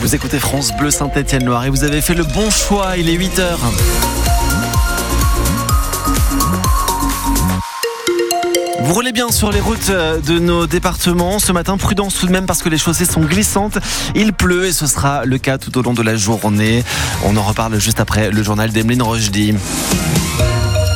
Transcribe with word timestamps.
Vous 0.00 0.14
écoutez 0.14 0.38
France 0.38 0.72
Bleu 0.76 0.90
Saint-Étienne-Loire 0.90 1.64
et 1.64 1.70
vous 1.70 1.82
avez 1.82 2.00
fait 2.00 2.14
le 2.14 2.22
bon 2.22 2.50
choix, 2.50 2.96
il 2.96 3.08
est 3.08 3.14
8 3.14 3.38
heures. 3.40 3.58
Vous 8.80 8.94
roulez 8.94 9.12
bien 9.12 9.30
sur 9.30 9.50
les 9.50 9.60
routes 9.60 9.90
euh, 9.90 10.20
de 10.20 10.38
nos 10.38 10.66
départements. 10.66 11.38
Ce 11.40 11.50
matin, 11.50 11.76
prudence 11.76 12.14
tout 12.14 12.26
de 12.26 12.32
même 12.32 12.46
parce 12.46 12.62
que 12.62 12.68
les 12.68 12.78
chaussées 12.78 13.04
sont 13.04 13.20
glissantes. 13.20 13.78
Il 14.14 14.32
pleut 14.32 14.66
et 14.66 14.72
ce 14.72 14.86
sera 14.86 15.24
le 15.24 15.36
cas 15.36 15.58
tout 15.58 15.76
au 15.76 15.82
long 15.82 15.94
de 15.94 16.02
la 16.02 16.16
journée. 16.16 16.84
On 17.24 17.36
en 17.36 17.42
reparle 17.42 17.78
juste 17.78 18.00
après 18.00 18.30
le 18.30 18.42
journal 18.42 18.70
d'Emeline 18.70 19.02
Rochdy. 19.02 19.54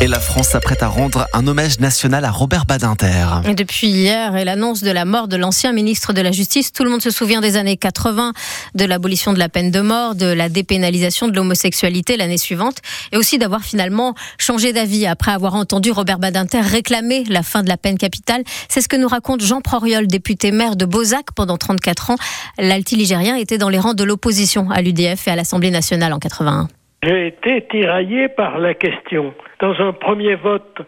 Et 0.03 0.09
la 0.09 0.19
France 0.19 0.49
s'apprête 0.49 0.83
à 0.83 0.89
rendre 0.89 1.29
un 1.33 1.47
hommage 1.47 1.79
national 1.79 2.25
à 2.25 2.33
Robert 2.33 2.67
Badinter. 2.67 3.55
Depuis 3.57 3.87
hier 3.87 4.35
et 4.35 4.45
l'annonce 4.45 4.83
de 4.83 4.91
la 4.91 5.05
mort 5.05 5.29
de 5.29 5.37
l'ancien 5.37 5.71
ministre 5.71 6.13
de 6.13 6.21
la 6.21 6.33
Justice, 6.33 6.73
tout 6.73 6.83
le 6.83 6.91
monde 6.91 7.01
se 7.01 7.13
souvient 7.13 7.41
des 7.41 7.57
années 7.57 7.77
80, 7.77 8.33
de 8.75 8.85
l'abolition 8.85 9.33
de 9.33 9.39
la 9.39 9.49
peine 9.49 9.71
de 9.71 9.81
mort, 9.81 10.17
de 10.17 10.27
la 10.27 10.49
dépénalisation 10.49 11.29
de 11.29 11.37
l'homosexualité 11.37 12.17
l'année 12.17 12.37
suivante, 12.37 12.79
et 13.13 13.17
aussi 13.17 13.39
d'avoir 13.39 13.63
finalement 13.63 14.17
changé 14.39 14.73
d'avis 14.73 15.07
après 15.07 15.31
avoir 15.31 15.55
entendu 15.55 15.93
Robert 15.93 16.19
Badinter 16.19 16.63
réclamer 16.63 17.23
la 17.29 17.45
fin 17.45 17.63
de 17.63 17.69
la 17.69 17.77
peine 17.77 17.97
capitale. 17.97 18.43
C'est 18.69 18.81
ce 18.81 18.89
que 18.89 18.97
nous 18.97 19.07
raconte 19.07 19.41
Jean 19.41 19.61
Proriol, 19.61 20.09
député 20.09 20.51
maire 20.51 20.75
de 20.75 20.85
Beauzac 20.85 21.27
pendant 21.37 21.59
34 21.59 22.11
ans. 22.11 22.17
L'alti-ligérien 22.59 23.37
était 23.37 23.57
dans 23.57 23.69
les 23.69 23.79
rangs 23.79 23.95
de 23.95 24.03
l'opposition 24.03 24.69
à 24.69 24.83
l'UDF 24.83 25.29
et 25.29 25.31
à 25.31 25.37
l'Assemblée 25.37 25.71
nationale 25.71 26.13
en 26.13 26.19
81. 26.19 26.67
J'ai 27.05 27.27
été 27.27 27.63
tiraillé 27.63 28.29
par 28.29 28.61
la 28.61 28.75
question. 28.75 29.35
Dans 29.59 29.75
un 29.81 29.93
premier 29.93 30.37
vote, 30.37 30.83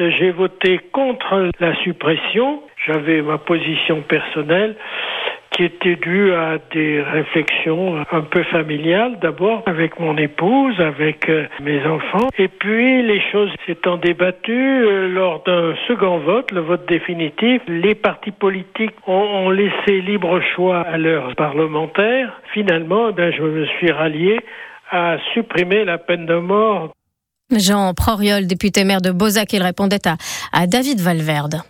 euh, 0.00 0.10
j'ai 0.18 0.32
voté 0.32 0.80
contre 0.90 1.50
la 1.60 1.76
suppression. 1.84 2.64
J'avais 2.84 3.22
ma 3.22 3.38
position 3.38 4.02
personnelle 4.02 4.74
qui 5.52 5.64
était 5.64 5.94
due 5.96 6.32
à 6.32 6.58
des 6.72 7.00
réflexions 7.00 8.02
un 8.10 8.22
peu 8.22 8.42
familiales 8.44 9.18
d'abord 9.20 9.62
avec 9.66 10.00
mon 10.00 10.16
épouse, 10.16 10.80
avec 10.80 11.28
euh, 11.28 11.46
mes 11.60 11.84
enfants. 11.86 12.28
Et 12.38 12.48
puis 12.48 13.02
les 13.02 13.20
choses 13.30 13.50
s'étant 13.64 13.98
débattues 13.98 14.84
euh, 14.84 15.08
lors 15.08 15.44
d'un 15.44 15.74
second 15.86 16.18
vote, 16.18 16.50
le 16.50 16.62
vote 16.62 16.88
définitif, 16.88 17.62
les 17.68 17.94
partis 17.94 18.32
politiques 18.32 18.96
ont, 19.06 19.50
laissé 19.50 20.00
libre 20.00 20.40
choix 20.56 20.80
à 20.80 20.98
leurs 20.98 21.36
parlementaires. 21.36 22.40
Finalement, 22.52 23.12
ben, 23.12 23.32
je 23.32 23.42
me 23.42 23.64
suis 23.66 23.92
rallié 23.92 24.40
à 24.90 25.16
supprimer 25.34 25.84
la 25.84 25.98
peine 25.98 26.26
de 26.26 26.36
mort. 26.36 26.92
Jean 27.50 27.92
Proriol, 27.94 28.46
député 28.46 28.84
maire 28.84 29.00
de 29.00 29.10
Beauzac, 29.10 29.52
il 29.52 29.62
répondait 29.62 30.06
à, 30.06 30.16
à 30.52 30.66
David 30.66 31.00
Valverde. 31.00 31.62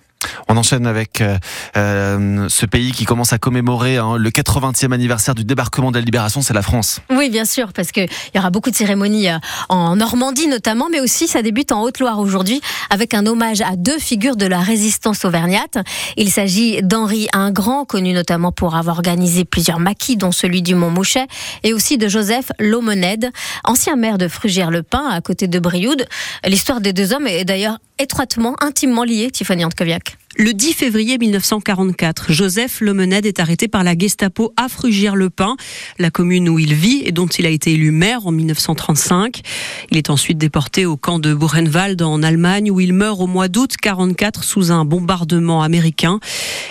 On 0.52 0.56
enchaîne 0.58 0.86
avec 0.86 1.22
euh, 1.22 1.38
euh, 1.78 2.46
ce 2.50 2.66
pays 2.66 2.92
qui 2.92 3.06
commence 3.06 3.32
à 3.32 3.38
commémorer 3.38 3.96
hein, 3.96 4.18
le 4.18 4.28
80e 4.28 4.92
anniversaire 4.92 5.34
du 5.34 5.44
débarquement 5.44 5.90
de 5.90 5.96
la 5.96 6.04
libération, 6.04 6.42
c'est 6.42 6.52
la 6.52 6.60
France. 6.60 7.00
Oui, 7.08 7.30
bien 7.30 7.46
sûr, 7.46 7.72
parce 7.72 7.90
qu'il 7.90 8.06
y 8.34 8.38
aura 8.38 8.50
beaucoup 8.50 8.70
de 8.70 8.76
cérémonies 8.76 9.30
euh, 9.30 9.38
en 9.70 9.96
Normandie 9.96 10.48
notamment, 10.48 10.88
mais 10.90 11.00
aussi 11.00 11.26
ça 11.26 11.40
débute 11.40 11.72
en 11.72 11.80
Haute-Loire 11.80 12.18
aujourd'hui 12.18 12.60
avec 12.90 13.14
un 13.14 13.24
hommage 13.24 13.62
à 13.62 13.76
deux 13.76 13.98
figures 13.98 14.36
de 14.36 14.44
la 14.44 14.60
résistance 14.60 15.24
auvergnate. 15.24 15.78
Il 16.18 16.30
s'agit 16.30 16.82
d'Henri 16.82 17.28
Ingrand, 17.32 17.86
connu 17.86 18.12
notamment 18.12 18.52
pour 18.52 18.76
avoir 18.76 18.96
organisé 18.96 19.46
plusieurs 19.46 19.80
maquis, 19.80 20.18
dont 20.18 20.32
celui 20.32 20.60
du 20.60 20.74
Mont-Mouchet, 20.74 21.28
et 21.62 21.72
aussi 21.72 21.96
de 21.96 22.08
Joseph 22.08 22.52
Lomened, 22.58 23.30
ancien 23.64 23.96
maire 23.96 24.18
de 24.18 24.28
Frugières-le-Pin, 24.28 25.08
à 25.10 25.22
côté 25.22 25.48
de 25.48 25.58
Brioude. 25.58 26.04
L'histoire 26.44 26.82
des 26.82 26.92
deux 26.92 27.14
hommes 27.14 27.26
est 27.26 27.46
d'ailleurs 27.46 27.78
étroitement, 27.98 28.54
intimement 28.60 29.04
liée, 29.04 29.30
Tiffany 29.30 29.64
Antkoviak. 29.64 30.18
Le 30.38 30.54
10 30.54 30.72
février 30.72 31.18
1944, 31.18 32.32
Joseph 32.32 32.80
Lemened 32.80 33.26
est 33.26 33.38
arrêté 33.38 33.68
par 33.68 33.84
la 33.84 33.96
Gestapo 33.96 34.54
à 34.56 34.70
Frugières-le-Pin, 34.70 35.56
la 35.98 36.10
commune 36.10 36.48
où 36.48 36.58
il 36.58 36.72
vit 36.72 37.02
et 37.04 37.12
dont 37.12 37.26
il 37.26 37.44
a 37.44 37.50
été 37.50 37.72
élu 37.74 37.90
maire 37.90 38.26
en 38.26 38.32
1935. 38.32 39.42
Il 39.90 39.98
est 39.98 40.08
ensuite 40.08 40.38
déporté 40.38 40.86
au 40.86 40.96
camp 40.96 41.18
de 41.18 41.34
Buchenwald 41.34 42.00
en 42.00 42.22
Allemagne 42.22 42.70
où 42.70 42.80
il 42.80 42.94
meurt 42.94 43.20
au 43.20 43.26
mois 43.26 43.48
d'août 43.48 43.76
44 43.76 44.42
sous 44.42 44.72
un 44.72 44.86
bombardement 44.86 45.62
américain. 45.62 46.18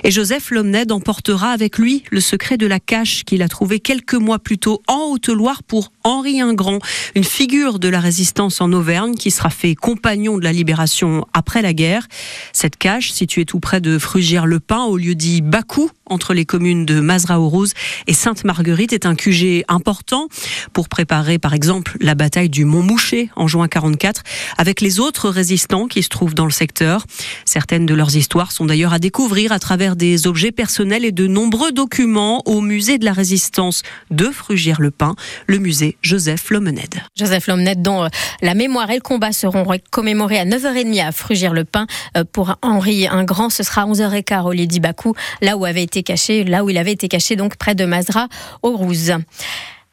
Et 0.04 0.10
Joseph 0.10 0.50
Lemened 0.50 0.92
emportera 0.92 1.52
avec 1.52 1.78
lui 1.78 2.04
le 2.10 2.20
secret 2.20 2.58
de 2.58 2.66
la 2.66 2.80
cache 2.80 3.24
qu'il 3.26 3.44
a 3.44 3.48
trouvé 3.48 3.80
quelques 3.80 4.16
mois 4.16 4.40
plus 4.40 4.58
tôt 4.58 4.82
en 4.88 5.12
Haute-Loire 5.12 5.62
pour 5.62 5.92
Henri 6.04 6.42
Ingrand, 6.42 6.80
une 7.14 7.24
figure 7.24 7.78
de 7.78 7.90
la 7.90 8.00
résistance 8.00 8.60
en 8.60 8.74
Auvergne 8.74 9.14
qui 9.14 9.30
sera 9.30 9.52
fait 9.52 9.76
compagnon 9.76 10.40
de 10.40 10.44
la 10.44 10.52
libération 10.52 11.28
après 11.34 11.62
la 11.62 11.74
guerre. 11.74 12.08
Cette 12.54 12.78
cache, 12.78 13.12
située 13.12 13.46
tout 13.52 13.60
près 13.60 13.82
de 13.82 14.00
Frugières-le-Pin, 14.00 14.86
au 14.86 14.96
lieu 14.96 15.14
dit 15.14 15.42
Bakou, 15.42 15.92
entre 16.06 16.34
les 16.34 16.46
communes 16.46 16.86
de 16.86 17.02
Mazra-aux-Roses 17.02 17.74
et 18.08 18.14
Sainte-Marguerite, 18.14 18.94
est 18.94 19.06
un 19.06 19.14
QG 19.14 19.66
important 19.68 20.30
pour 20.72 20.88
préparer, 20.88 21.38
par 21.38 21.54
exemple, 21.54 21.98
la 22.00 22.16
bataille 22.16 22.48
du 22.48 22.64
Mont-Mouchet 22.64 23.30
en 23.36 23.50
juin 23.50 23.68
44, 23.68 24.24
avec 24.58 24.80
les 24.80 25.02
autres 25.02 25.30
résistants 25.30 25.88
qui 25.88 26.02
se 26.02 26.08
trouvent 26.08 26.34
dans 26.34 26.46
le 26.46 26.52
secteur. 26.52 27.06
Certaines 27.44 27.86
de 27.86 27.94
leurs 27.94 28.16
histoires 28.16 28.54
sont 28.54 28.66
d'ailleurs 28.66 28.94
à 28.94 29.00
découvrir 29.00 29.52
à 29.52 29.60
travers 29.60 29.98
des 29.98 30.28
objets 30.28 30.54
personnels 30.54 31.04
et 31.04 31.12
de 31.12 31.28
nombreux 31.28 31.74
documents 31.74 32.44
au 32.46 32.62
musée 32.62 33.00
de 33.00 33.06
la 33.06 33.12
résistance 33.12 33.84
de 34.12 34.28
Frugières-le-Pin, 34.28 35.16
le 35.48 35.58
musée 35.58 35.98
Joseph 36.02 36.52
Lomened. 36.52 37.02
Joseph 37.18 37.48
Lomened, 37.48 37.82
dont 37.82 38.06
euh, 38.06 38.08
la 38.42 38.54
mémoire 38.54 38.90
et 38.92 38.96
le 38.96 39.02
combat 39.02 39.34
seront 39.34 39.68
commémorés 39.90 40.40
à 40.40 40.46
9h30 40.46 41.06
à 41.06 41.12
Frugières-le-Pin 41.12 41.86
euh, 42.16 42.24
pour 42.32 42.56
Henri 42.62 43.10
Ce 43.50 43.64
sera 43.64 43.86
11h15 43.86 44.44
au 44.44 44.52
Lady 44.52 44.80
Bakou, 44.80 45.14
là 45.42 45.58
où 45.58 45.66
avait 45.66 45.84
été 45.84 46.04
caché, 46.04 46.44
là 46.44 46.64
où 46.64 46.70
il 46.70 46.78
avait 46.78 46.92
été 46.92 47.08
caché 47.08 47.36
donc 47.36 47.56
près 47.58 47.76
de 47.76 47.86
Mazra, 47.86 48.28
au 48.62 48.76
Rouze. 48.76 49.14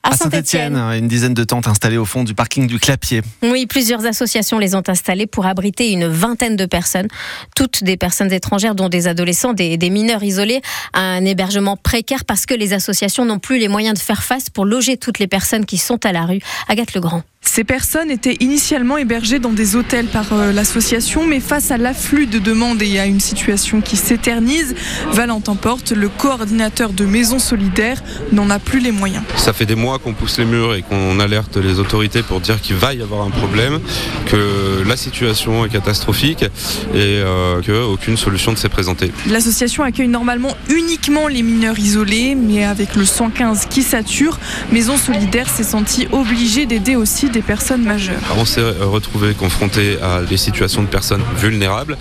À 0.05 0.17
Saint-Etienne, 0.17 0.77
une 0.77 1.09
dizaine 1.09 1.35
de 1.35 1.45
tentes 1.45 1.67
installées 1.67 1.99
au 1.99 2.05
fond 2.05 2.23
du 2.23 2.33
parking 2.33 2.67
du 2.67 2.79
Clapier. 2.79 3.21
Oui, 3.43 3.67
plusieurs 3.67 4.07
associations 4.07 4.59
les 4.59 4.75
ont 4.75 4.83
installées 4.87 5.27
pour 5.27 5.45
abriter 5.45 5.91
une 5.91 6.07
vingtaine 6.07 6.57
de 6.57 6.67
personnes, 6.67 7.09
toutes 7.57 7.83
des 7.83 7.97
personnes 7.97 8.33
étrangères, 8.33 8.75
dont 8.75 8.89
des 8.89 9.09
adolescents, 9.09 9.53
des, 9.53 9.77
des 9.77 9.91
mineurs 9.91 10.23
isolés, 10.23 10.63
à 10.93 11.01
un 11.01 11.25
hébergement 11.25 11.77
précaire 11.77 12.25
parce 12.25 12.47
que 12.47 12.55
les 12.55 12.73
associations 12.73 13.25
n'ont 13.25 13.41
plus 13.41 13.59
les 13.59 13.69
moyens 13.69 13.99
de 13.99 14.03
faire 14.03 14.23
face 14.23 14.51
pour 14.51 14.65
loger 14.65 14.97
toutes 14.97 15.19
les 15.19 15.27
personnes 15.27 15.67
qui 15.67 15.79
sont 15.79 16.05
à 16.07 16.13
la 16.13 16.25
rue. 16.25 16.41
Agathe 16.69 16.95
Legrand. 16.95 17.23
Ces 17.41 17.62
personnes 17.62 18.10
étaient 18.10 18.37
initialement 18.41 18.99
hébergées 18.99 19.38
dans 19.38 19.53
des 19.53 19.76
hôtels 19.76 20.06
par 20.06 20.32
euh, 20.32 20.53
l'association, 20.53 21.25
mais 21.25 21.38
face 21.38 21.71
à 21.71 21.78
l'afflux 21.78 22.26
de 22.26 22.41
demandes 22.41 22.82
et 22.82 22.99
à 22.99 23.06
une 23.06 23.21
situation 23.21 23.81
qui 23.81 23.97
s'éternise, 23.97 24.75
Valentin 25.12 25.54
Porte, 25.54 25.93
le 25.93 26.09
coordinateur 26.09 26.93
de 26.93 27.04
Maisons 27.04 27.38
Solidaires, 27.38 28.03
n'en 28.32 28.50
a 28.50 28.59
plus 28.59 28.81
les 28.81 28.91
moyens. 28.91 29.22
Ça 29.37 29.53
fait 29.53 29.66
des 29.66 29.76
mois 29.76 30.00
qu'on 30.00 30.15
pousse 30.15 30.38
les 30.38 30.44
murs 30.44 30.75
et 30.75 30.82
qu'on 30.82 31.21
alerte 31.21 31.56
les 31.56 31.78
autorités 31.78 32.22
pour 32.25 32.41
dire 32.41 32.60
qu'il 32.60 32.75
va 32.75 32.93
y 32.93 33.03
avoir 33.03 33.25
un 33.25 33.31
problème, 33.31 33.78
que 34.26 34.82
la 34.84 34.97
situation 34.97 35.65
est 35.65 35.69
catastrophique 35.69 36.43
et 36.43 36.49
euh, 36.97 37.62
qu'aucune 37.62 38.16
solution 38.16 38.50
ne 38.50 38.56
s'est 38.56 38.69
présentée. 38.69 39.12
L'association 39.28 39.84
accueille 39.84 40.09
normalement 40.09 40.56
uniquement 40.70 41.28
les 41.28 41.43
mineurs 41.43 41.78
isolés, 41.78 42.34
mais 42.34 42.65
avec 42.65 42.97
le 42.97 43.05
115 43.05 43.66
qui 43.66 43.82
sature, 43.82 44.38
Maisons 44.72 44.97
Solidaires 44.97 45.49
s'est 45.49 45.62
sentie 45.62 46.09
obligée 46.10 46.66
d'aider 46.66 46.97
aussi 46.97 47.28
des 47.28 47.43
personnes 47.43 47.83
majeures. 47.83 48.21
On 48.37 48.44
s'est 48.44 48.62
retrouvé 48.81 49.34
confronté 49.34 49.99
à 50.03 50.22
des 50.22 50.37
situations 50.37 50.83
de 50.83 50.89
personnes 50.89 51.22
vulnérables, 51.37 51.97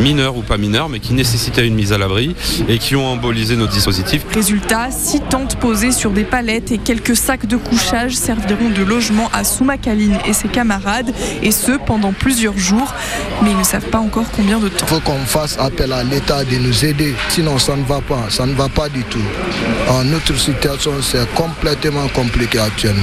mineures 0.00 0.36
ou 0.36 0.42
pas 0.42 0.58
mineures, 0.58 0.88
mais 0.88 1.00
qui 1.00 1.12
nécessitaient 1.12 1.66
une 1.66 1.74
mise 1.74 1.92
à 1.92 1.98
l'abri 1.98 2.34
et 2.68 2.78
qui 2.78 2.96
ont 2.96 3.06
embolisé 3.06 3.56
nos 3.56 3.66
dispositifs. 3.66 4.22
Résultat, 4.34 4.90
six 4.90 5.20
tentes 5.20 5.56
posées 5.56 5.92
sur 5.92 6.10
des 6.10 6.24
palettes 6.24 6.72
et 6.72 6.78
quelques 6.78 7.16
sacs 7.16 7.46
de 7.46 7.56
couchage 7.56 8.14
serviront 8.14 8.70
de 8.70 8.82
logement 8.82 9.28
à 9.32 9.44
Soumakaline 9.44 10.18
et 10.26 10.32
ses 10.32 10.48
camarades, 10.48 11.12
et 11.42 11.50
ce 11.50 11.72
pendant 11.72 12.12
plusieurs 12.12 12.58
jours, 12.58 12.94
mais 13.42 13.50
ils 13.50 13.58
ne 13.58 13.64
savent 13.64 13.90
pas 13.90 13.98
encore 13.98 14.26
combien 14.34 14.58
de 14.58 14.68
temps. 14.68 14.86
Il 14.86 14.94
faut 14.94 15.00
qu'on 15.00 15.24
fasse 15.26 15.56
appel 15.58 15.92
à 15.92 16.02
l'État 16.02 16.44
de 16.44 16.56
nous 16.56 16.84
aider, 16.84 17.14
sinon 17.28 17.58
ça 17.58 17.76
ne 17.76 17.84
va 17.84 18.00
pas, 18.00 18.26
ça 18.28 18.46
ne 18.46 18.54
va 18.54 18.68
pas 18.68 18.88
du 18.88 19.02
tout. 19.04 19.18
En 19.88 20.04
notre 20.04 20.36
situation, 20.38 20.92
c'est 21.00 21.32
complètement 21.34 22.08
compliqué 22.08 22.58
actuellement. 22.58 23.02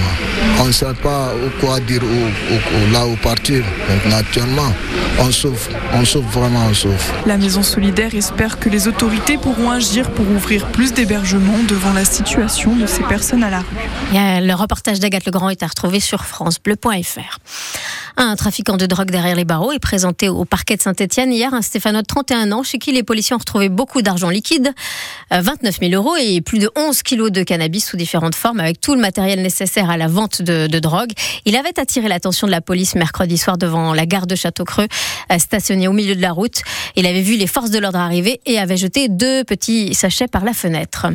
On 0.59 0.65
ne 0.65 0.71
sait 0.71 0.85
pas 1.01 1.31
quoi 1.67 1.79
dire 1.81 2.01
où, 2.01 2.93
là 2.93 3.05
où 3.05 3.15
partir. 3.17 3.63
Maintenant, 3.89 4.17
actuellement, 4.17 4.73
on 5.19 5.31
souffre, 5.31 5.69
on 5.93 6.05
souffre 6.05 6.29
vraiment, 6.29 6.65
on 6.69 6.73
souffre. 6.73 7.13
La 7.25 7.37
Maison 7.37 7.61
Solidaire 7.61 8.15
espère 8.15 8.57
que 8.57 8.69
les 8.69 8.87
autorités 8.87 9.37
pourront 9.37 9.71
agir 9.71 10.09
pour 10.11 10.25
ouvrir 10.29 10.67
plus 10.67 10.93
d'hébergements 10.93 11.63
devant 11.67 11.91
la 11.91 12.05
situation 12.05 12.75
de 12.75 12.85
ces 12.85 13.03
personnes 13.03 13.43
à 13.43 13.49
la 13.49 13.59
rue. 13.59 13.65
le 14.13 14.53
reportage 14.53 14.99
d'Agathe 15.01 15.25
Legrand 15.25 15.49
est 15.49 15.61
à 15.61 15.67
retrouver 15.67 15.99
sur 15.99 16.23
francebleu.fr. 16.23 17.39
Un 18.19 18.35
trafiquant 18.35 18.77
de 18.77 18.87
drogue 18.87 19.11
derrière 19.11 19.35
les 19.35 19.45
barreaux 19.45 19.71
est 19.71 19.77
présenté 19.77 20.27
au 20.27 20.43
parquet 20.43 20.75
de 20.75 20.81
Saint-Etienne 20.81 21.31
hier, 21.31 21.53
un 21.53 21.61
Stéphano 21.61 22.01
de 22.01 22.05
31 22.05 22.51
ans, 22.51 22.63
chez 22.63 22.79
qui 22.79 22.91
les 22.91 23.03
policiers 23.03 23.35
ont 23.35 23.37
retrouvé 23.37 23.69
beaucoup 23.69 24.01
d'argent 24.01 24.31
liquide, 24.31 24.73
29 25.29 25.75
euh, 25.83 25.87
000 25.87 25.93
euros 25.93 26.15
et 26.19 26.41
plus 26.41 26.57
de 26.57 26.67
11 26.75 27.03
kilos 27.03 27.31
de 27.31 27.43
cannabis 27.43 27.85
sous 27.85 27.95
différentes 27.95 28.33
formes, 28.33 28.59
avec 28.59 28.81
tout 28.81 28.95
le 28.95 29.01
matériel 29.01 29.43
nécessaire 29.43 29.91
à 29.91 29.97
la 29.97 30.07
vente 30.07 30.41
de, 30.41 30.79
drogue. 30.79 31.11
Il 31.45 31.55
avait 31.55 31.79
attiré 31.79 32.07
l'attention 32.07 32.47
de 32.47 32.51
la 32.51 32.59
police 32.59 32.95
mercredi 32.95 33.37
soir 33.37 33.59
devant 33.59 33.93
la 33.93 34.07
gare 34.07 34.25
de 34.25 34.33
Château-Creux, 34.33 34.87
euh, 35.31 35.37
stationné 35.37 35.87
au 35.87 35.93
milieu 35.93 36.15
de 36.15 36.21
la 36.21 36.31
route. 36.31 36.63
Il 36.95 37.05
avait 37.05 37.21
vu 37.21 37.35
les 37.35 37.47
forces 37.47 37.69
de 37.69 37.77
l'ordre 37.77 37.99
arriver 37.99 38.41
et 38.47 38.57
avait 38.57 38.77
jeté 38.77 39.09
deux 39.09 39.43
petits 39.43 39.93
sachets 39.93 40.27
par 40.27 40.43
la 40.43 40.53
fenêtre. 40.53 41.05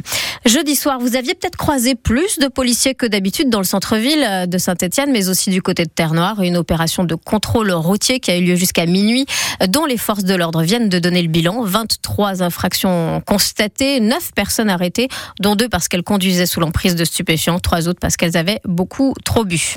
Jeudi 0.47 0.77
soir, 0.77 1.01
vous 1.01 1.17
aviez 1.17 1.35
peut-être 1.35 1.57
croisé 1.57 1.97
plus 1.97 2.39
de 2.39 2.47
policiers 2.47 2.95
que 2.95 3.07
d'habitude 3.07 3.51
dans 3.51 3.59
le 3.59 3.65
centre-ville 3.65 4.25
euh, 4.25 4.47
de 4.47 4.59
Saint-Etienne, 4.59 5.11
mais 5.11 5.29
aussi 5.29 5.51
du 5.51 5.63
côté 5.63 5.83
de 5.85 5.91
Terre-Noire. 5.91 6.41
Une 6.43 6.57
opération 6.57 6.92
de 7.01 7.15
contrôle 7.15 7.73
routier 7.73 8.21
qui 8.21 8.31
a 8.31 8.37
eu 8.37 8.45
lieu 8.45 8.57
jusqu'à 8.57 8.87
minuit, 8.87 9.27
dont 9.69 9.87
les 9.87 9.97
forces 9.97 10.25
de 10.25 10.35
l'ordre 10.35 10.63
viennent 10.63 10.89
de 10.89 10.99
donner 10.99 11.23
le 11.23 11.29
bilan. 11.29 11.63
23 11.63 12.43
infractions 12.43 13.23
constatées, 13.27 14.01
9 14.01 14.33
personnes 14.35 14.71
arrêtées, 14.71 15.09
dont 15.41 15.57
deux 15.57 15.69
parce 15.69 15.89
qu'elles 15.89 16.03
conduisaient 16.03 16.47
sous 16.47 16.61
l'emprise 16.61 16.95
de 16.95 17.05
stupéfiants, 17.05 17.59
trois 17.59 17.89
autres 17.89 18.01
parce 18.01 18.17
qu'elles 18.17 18.37
avaient 18.37 18.61
beaucoup 18.65 19.15
trop 19.25 19.45
bu. 19.45 19.77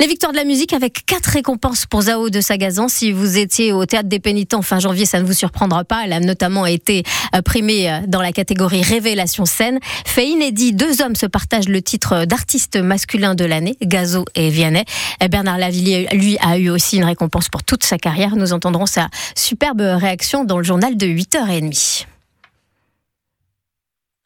Les 0.00 0.06
victoires 0.06 0.32
de 0.32 0.36
la 0.36 0.44
musique 0.44 0.72
avec 0.72 1.06
quatre 1.06 1.26
récompenses 1.26 1.86
pour 1.86 2.02
Zao 2.02 2.28
de 2.28 2.40
Sagazan. 2.40 2.88
Si 2.88 3.12
vous 3.12 3.38
étiez 3.38 3.72
au 3.72 3.86
théâtre 3.86 4.08
des 4.08 4.18
pénitents 4.18 4.62
fin 4.62 4.80
janvier, 4.80 5.06
ça 5.06 5.20
ne 5.20 5.24
vous 5.24 5.32
surprendra 5.32 5.84
pas. 5.84 6.02
Elle 6.04 6.12
a 6.12 6.20
notamment 6.20 6.66
été 6.66 7.04
euh, 7.36 7.42
primée 7.42 7.88
euh, 7.88 8.00
dans 8.08 8.20
la 8.20 8.32
catégorie 8.32 8.82
révélation 8.82 9.44
scène. 9.44 9.78
Fait 10.04 10.26
inédit, 10.26 10.72
deux 10.72 11.02
hommes 11.02 11.14
se 11.14 11.26
partagent 11.26 11.68
le 11.68 11.82
titre 11.82 12.24
d'artiste 12.24 12.76
masculin 12.76 13.34
de 13.34 13.44
l'année, 13.44 13.76
Gazo 13.82 14.24
et 14.34 14.50
Vianney. 14.50 14.84
Bernard 15.30 15.58
Lavillier, 15.58 16.08
lui, 16.12 16.36
a 16.42 16.58
eu 16.58 16.68
aussi 16.68 16.98
une 16.98 17.04
récompense 17.04 17.48
pour 17.48 17.62
toute 17.62 17.84
sa 17.84 17.96
carrière. 17.96 18.36
Nous 18.36 18.52
entendrons 18.52 18.86
sa 18.86 19.08
superbe 19.34 19.80
réaction 19.80 20.44
dans 20.44 20.58
le 20.58 20.64
journal 20.64 20.96
de 20.96 21.06
8h30. 21.06 22.06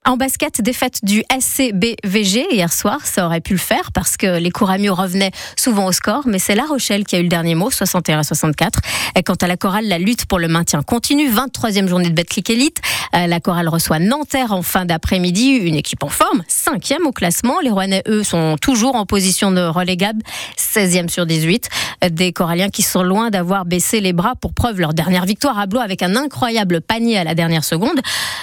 En 0.09 0.17
basket, 0.17 0.63
défaite 0.63 1.01
du 1.05 1.25
SCBVG 1.37 2.47
hier 2.53 2.73
soir, 2.73 3.05
ça 3.05 3.27
aurait 3.27 3.41
pu 3.41 3.55
le 3.55 3.59
faire 3.59 3.91
parce 3.91 4.17
que 4.17 4.39
les 4.39 4.53
Couramio 4.53 4.95
revenaient 4.95 5.33
souvent 5.57 5.87
au 5.87 5.91
score, 5.91 6.29
mais 6.29 6.39
c'est 6.39 6.55
La 6.55 6.65
Rochelle 6.65 7.05
qui 7.05 7.17
a 7.17 7.19
eu 7.19 7.25
le 7.25 7.29
dernier 7.29 7.57
mot, 7.57 7.73
61 7.73 8.21
à 8.21 8.23
64. 8.23 8.79
Et 9.17 9.25
quant 9.25 9.35
à 9.35 9.49
la 9.49 9.57
chorale, 9.57 9.89
la 9.89 9.99
lutte 9.99 10.27
pour 10.27 10.39
le 10.39 10.47
maintien 10.47 10.85
continue, 10.85 11.29
23e 11.29 11.89
journée 11.89 12.09
de 12.09 12.15
Betclic 12.15 12.49
Elite. 12.51 12.81
Euh, 13.17 13.27
la 13.27 13.41
chorale 13.41 13.69
reçoit 13.69 13.99
Nanterre 13.99 14.53
en 14.53 14.63
fin 14.63 14.85
d'après-midi, 14.85 15.57
une 15.57 15.75
équipe 15.75 16.05
en 16.05 16.09
forme, 16.09 16.45
5e 16.49 17.03
au 17.05 17.11
classement. 17.11 17.59
Les 17.59 17.71
Rouennais, 17.71 18.05
eux, 18.07 18.23
sont 18.23 18.57
toujours 18.61 18.95
en 18.95 19.07
position 19.07 19.51
de 19.51 19.63
relégable, 19.63 20.23
16e 20.57 21.09
sur 21.09 21.27
18. 21.27 21.69
Des 22.13 22.33
Coralliens 22.33 22.69
qui 22.69 22.83
sont 22.83 23.03
loin 23.03 23.31
d'avoir 23.31 23.65
baissé 23.65 24.01
les 24.01 24.13
bras 24.13 24.35
pour 24.41 24.55
preuve 24.55 24.79
leur 24.79 24.95
dernière 24.95 25.25
victoire 25.25 25.59
à 25.59 25.67
Blois 25.67 25.83
avec 25.83 26.05
un 26.05 26.15
incroyable 26.15 26.81
panier 26.81 27.19
à 27.19 27.25
la 27.25 27.35
dernière 27.35 27.65
seconde. 27.65 27.99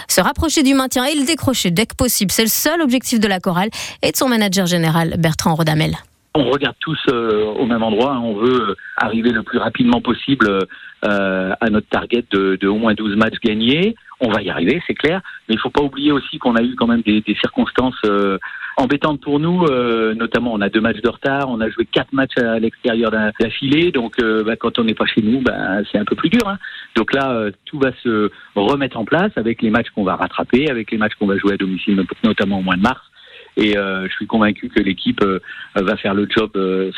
Se 0.09 0.19
rapprocher 0.19 0.63
du 0.63 0.73
maintien 0.73 1.05
et 1.05 1.15
le 1.15 1.23
décrocher 1.23 1.52
dès 1.71 1.85
que 1.85 1.95
possible. 1.95 2.31
C'est 2.31 2.43
le 2.43 2.49
seul 2.49 2.81
objectif 2.81 3.19
de 3.19 3.27
la 3.27 3.39
chorale 3.39 3.69
et 4.01 4.11
de 4.11 4.17
son 4.17 4.27
manager 4.27 4.65
général, 4.65 5.15
Bertrand 5.17 5.55
Rodamel. 5.55 5.95
On 6.35 6.49
regarde 6.49 6.75
tous 6.79 6.99
euh, 7.09 7.45
au 7.45 7.65
même 7.65 7.83
endroit. 7.83 8.13
Hein. 8.13 8.21
On 8.23 8.35
veut 8.35 8.69
euh, 8.69 8.75
arriver 8.97 9.29
le 9.29 9.43
plus 9.43 9.59
rapidement 9.59 10.01
possible 10.01 10.47
euh, 10.49 11.53
à 11.61 11.69
notre 11.69 11.87
target 11.87 12.25
de, 12.31 12.67
au 12.67 12.77
moins 12.77 12.95
12 12.95 13.15
matchs 13.15 13.39
gagnés. 13.43 13.95
On 14.19 14.31
va 14.31 14.41
y 14.41 14.49
arriver, 14.49 14.81
c'est 14.87 14.95
clair. 14.95 15.21
Mais 15.47 15.53
il 15.53 15.57
ne 15.57 15.61
faut 15.61 15.69
pas 15.69 15.83
oublier 15.83 16.11
aussi 16.11 16.39
qu'on 16.39 16.55
a 16.55 16.63
eu 16.63 16.75
quand 16.75 16.87
même 16.87 17.01
des 17.03 17.23
circonstances 17.39 18.01
embêtante 18.77 19.21
pour 19.21 19.39
nous, 19.39 19.63
euh, 19.65 20.13
notamment 20.15 20.53
on 20.53 20.61
a 20.61 20.69
deux 20.69 20.81
matchs 20.81 21.01
de 21.01 21.09
retard, 21.09 21.49
on 21.49 21.61
a 21.61 21.69
joué 21.69 21.85
quatre 21.85 22.13
matchs 22.13 22.37
à 22.37 22.59
l'extérieur 22.59 23.11
d'affilée, 23.11 23.91
donc 23.91 24.15
euh, 24.19 24.43
bah, 24.43 24.55
quand 24.55 24.79
on 24.79 24.83
n'est 24.83 24.93
pas 24.93 25.05
chez 25.05 25.21
nous, 25.21 25.41
bah, 25.41 25.79
c'est 25.91 25.97
un 25.97 26.05
peu 26.05 26.15
plus 26.15 26.29
dur. 26.29 26.47
Hein. 26.47 26.57
Donc 26.95 27.13
là, 27.13 27.31
euh, 27.31 27.51
tout 27.65 27.79
va 27.79 27.91
se 28.03 28.31
remettre 28.55 28.97
en 28.97 29.05
place 29.05 29.31
avec 29.35 29.61
les 29.61 29.69
matchs 29.69 29.89
qu'on 29.93 30.03
va 30.03 30.15
rattraper, 30.15 30.69
avec 30.69 30.91
les 30.91 30.97
matchs 30.97 31.13
qu'on 31.19 31.27
va 31.27 31.37
jouer 31.37 31.53
à 31.53 31.57
domicile, 31.57 32.03
notamment 32.23 32.59
au 32.59 32.63
mois 32.63 32.75
de 32.75 32.81
mars. 32.81 33.01
Et 33.55 33.73
je 33.73 34.11
suis 34.15 34.25
convaincu 34.25 34.67
que 34.67 34.81
l'équipe 34.81 35.23
va 35.75 35.95
faire 35.97 36.15
le 36.15 36.27
job 36.27 36.49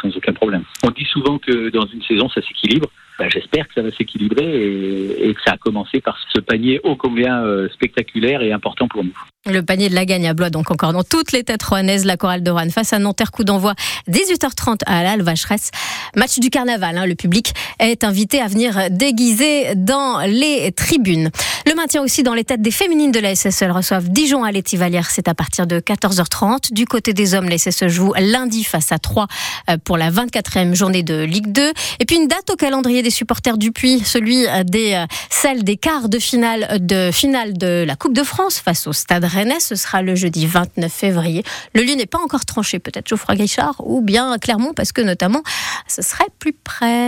sans 0.02 0.16
aucun 0.16 0.32
problème. 0.32 0.64
On 0.86 0.90
dit 0.92 1.04
souvent 1.04 1.38
que 1.38 1.70
dans 1.70 1.86
une 1.86 2.02
saison, 2.04 2.30
ça 2.30 2.42
s'équilibre. 2.42 2.88
Bah, 3.18 3.30
j'espère 3.30 3.68
que 3.68 3.74
ça 3.76 3.82
va 3.82 3.92
s'équilibrer 3.92 4.46
et, 4.46 5.34
que 5.34 5.42
ça 5.46 5.54
a 5.54 5.58
commencé 5.58 6.02
par 6.02 6.18
ce 6.34 6.40
panier 6.40 6.80
ô 6.84 6.96
combien 6.96 7.44
spectaculaire 7.74 8.42
et 8.42 8.52
important 8.52 8.88
pour 8.88 9.04
nous. 9.04 9.16
Le 9.48 9.62
panier 9.62 9.90
de 9.90 9.96
la 9.96 10.06
gagne 10.06 10.28
à 10.28 10.34
Blois, 10.34 10.50
donc 10.50 10.72
encore 10.72 10.92
dans 10.92 11.04
toutes 11.04 11.32
les 11.32 11.44
têtes 11.44 11.62
rouennaises, 11.62 12.04
la 12.06 12.18
chorale 12.18 12.42
de 12.42 12.50
Rouen 12.50 12.70
face 12.72 12.94
à 12.94 13.00
Nanterre, 13.00 13.32
coup 13.32 13.44
d'envoi 13.44 13.76
18h30 14.10 14.80
à 14.88 15.04
la 15.04 15.22
Vacheresse. 15.22 15.70
Match 16.16 16.40
du 16.40 16.50
carnaval, 16.50 16.98
hein. 16.98 17.06
le 17.06 17.14
public 17.14 17.54
est 17.80 18.04
invité 18.04 18.42
à 18.42 18.48
venir 18.48 18.90
déguiser 18.90 19.76
dans 19.76 20.22
les 20.26 20.72
tribunes. 20.72 21.30
Le 21.68 21.76
maintien 21.76 22.02
aussi 22.02 22.24
dans 22.24 22.34
les 22.34 22.44
têtes 22.44 22.62
des 22.62 22.72
féminines 22.72 23.12
de 23.12 23.20
la 23.20 23.36
SSE. 23.36 23.66
reçoivent 23.70 24.10
Dijon 24.10 24.44
à 24.44 24.52
l'Étivalière, 24.52 25.12
c'est 25.12 25.28
à 25.28 25.36
partir 25.36 25.68
de 25.68 25.80
14h30. 25.80 26.74
Du 26.74 26.86
côté 26.86 27.14
des 27.14 27.36
hommes, 27.36 27.48
la 27.48 27.58
SSE 27.58 27.88
joue 27.88 28.14
lundi 28.20 28.64
face 28.64 28.92
à 28.92 28.98
3 28.98 29.28
euh, 29.70 29.78
pour 29.84 29.98
la 29.98 30.10
24e 30.10 30.74
journée 30.74 31.04
de 31.04 31.24
Ligue 31.24 31.52
2. 31.52 31.72
Et 32.00 32.06
puis 32.06 32.16
une 32.16 32.28
date 32.28 32.50
au 32.52 32.56
calendrier 32.56 33.04
des 33.06 33.12
supporters 33.12 33.60
du 33.60 33.72
Puy, 33.72 34.00
celui 34.04 34.48
des, 34.66 34.96
euh, 34.96 35.06
celle 35.30 35.64
des 35.64 35.78
quarts 35.78 36.10
de 36.10 36.18
finale 36.18 36.80
de, 36.82 37.12
finale 37.12 37.56
de 37.56 37.84
la 37.86 37.96
Coupe 37.96 38.16
de 38.16 38.24
France 38.24 38.58
face 38.58 38.88
au 38.88 38.94
Stade 38.94 39.24
Rennes. 39.26 39.54
Ce 39.60 39.76
sera 39.76 40.02
le 40.02 40.16
jeudi 40.16 40.48
29 40.48 40.92
février. 40.92 41.44
Le 41.76 41.84
lieu 41.84 41.94
n'est 41.94 42.08
pas 42.08 42.18
encore 42.18 42.46
tranché, 42.46 42.80
peut-être 42.80 43.08
Geoffroy 43.08 43.36
Guichard 43.36 43.76
ou 43.80 44.02
bien 44.02 44.36
Clermont, 44.40 44.74
parce 44.74 44.92
que 44.92 45.02
notamment, 45.02 45.44
ce 45.88 46.02
serait 46.02 46.26
plus 46.40 46.54
près. 46.54 47.04